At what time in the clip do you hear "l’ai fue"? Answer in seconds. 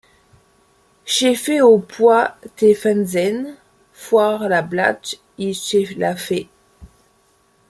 5.99-6.43